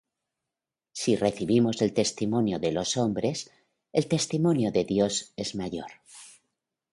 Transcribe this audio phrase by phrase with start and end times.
[0.93, 3.51] Si recibimos el testimonio de los hombres,
[3.93, 5.91] el testimonio de Dios es mayor;